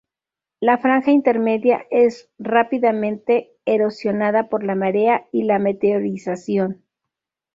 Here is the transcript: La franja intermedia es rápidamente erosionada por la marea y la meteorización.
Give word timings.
La 0.59 0.79
franja 0.79 1.11
intermedia 1.11 1.85
es 1.91 2.31
rápidamente 2.39 3.51
erosionada 3.65 4.49
por 4.49 4.63
la 4.63 4.73
marea 4.73 5.27
y 5.31 5.43
la 5.43 5.59
meteorización. 5.59 6.81